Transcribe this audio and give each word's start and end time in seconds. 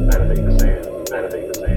Managing 0.00 0.46
the 0.46 0.58
sand, 0.58 1.10
managing 1.10 1.48
the 1.48 1.54
sand. 1.54 1.69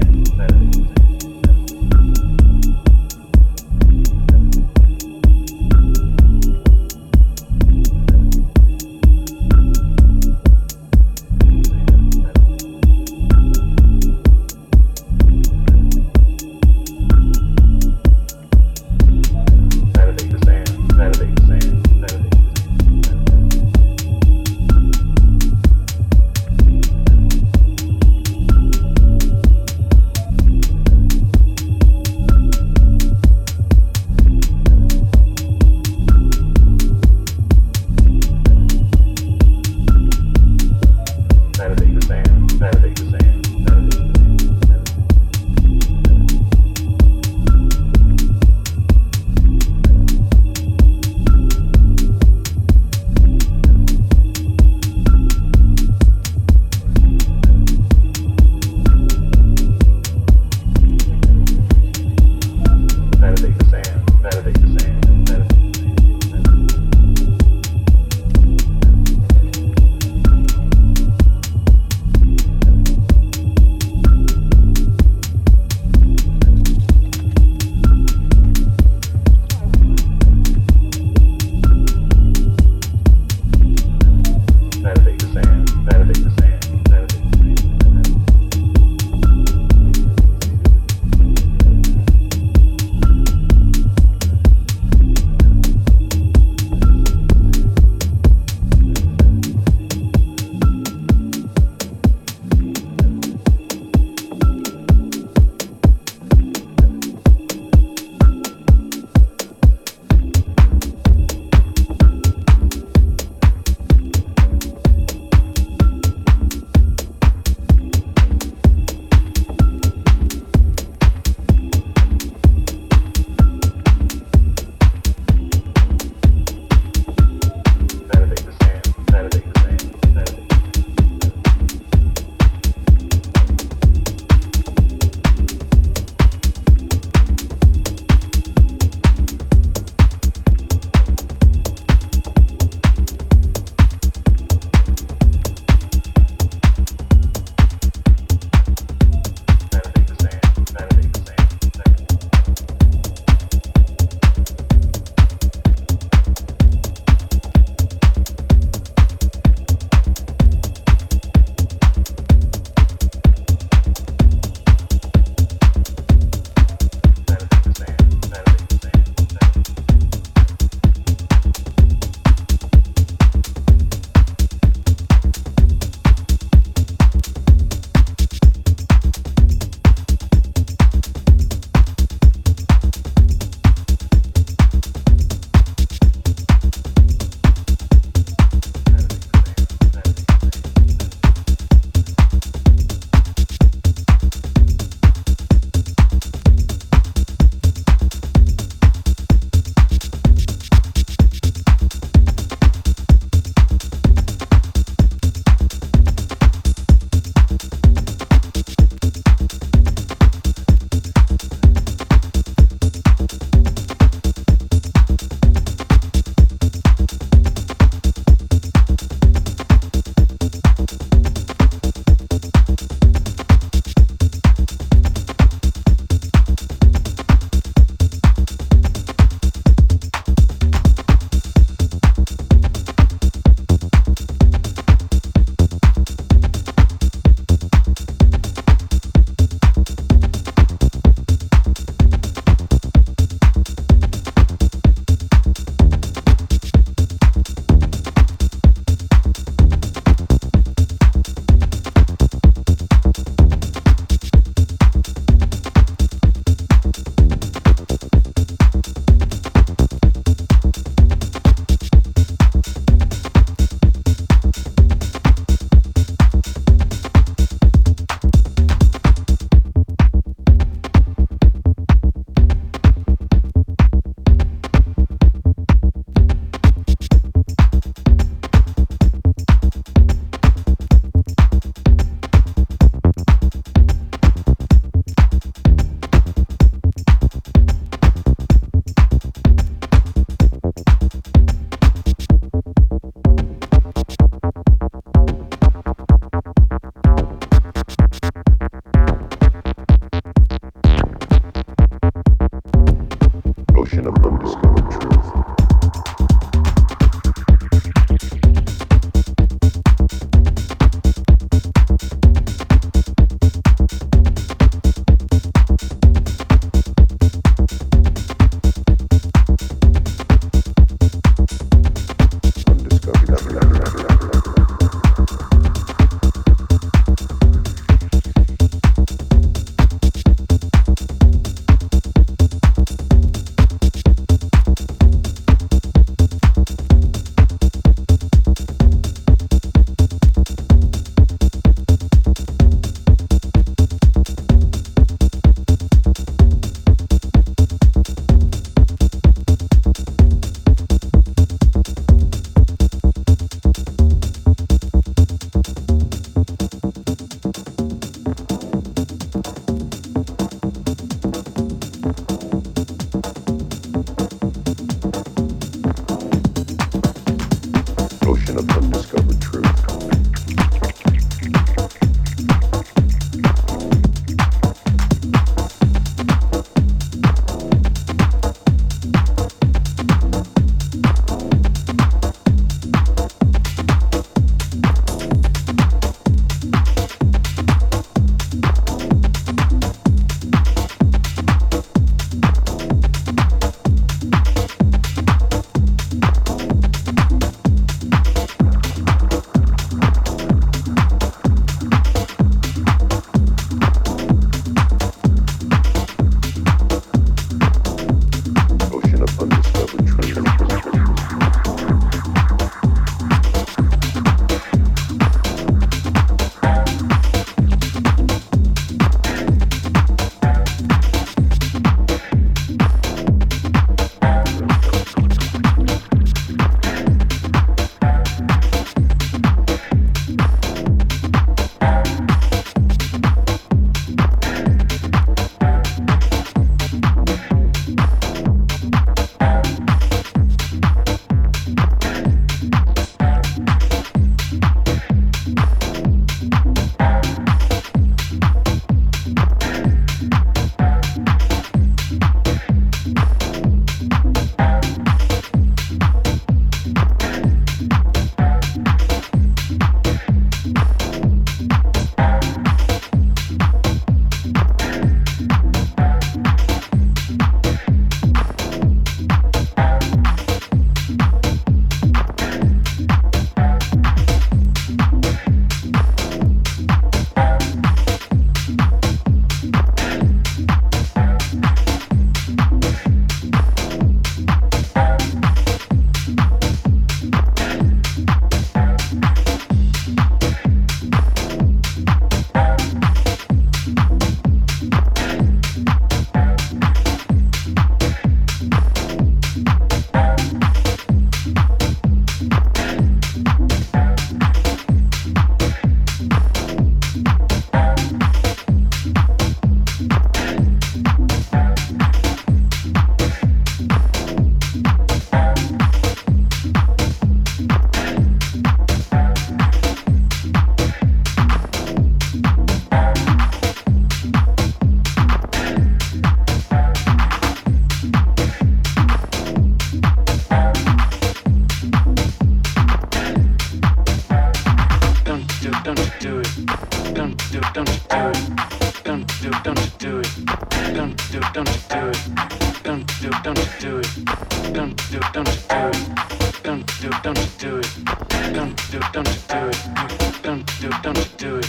do 549.48 549.68
it. 549.68 550.42
Don't 550.42 550.80
do, 550.80 550.90
don't 551.02 551.36
do 551.36 551.56
it. 551.56 551.68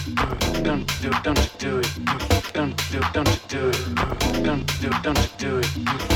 Don't 0.63 0.87
do, 1.01 1.09
it? 1.09 1.23
don't 5.03 5.37
do 5.37 5.59
it. 5.59 6.14